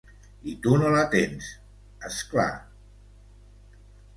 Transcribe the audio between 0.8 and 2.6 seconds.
no la tens, és clar.